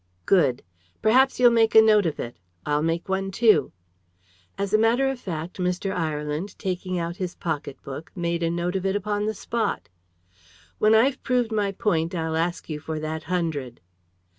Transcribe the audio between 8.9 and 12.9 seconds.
upon the spot. "When I've proved my point I'll ask you